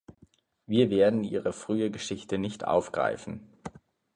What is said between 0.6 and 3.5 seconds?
Wir werden ihre frühe Geschichte nicht aufgreifen.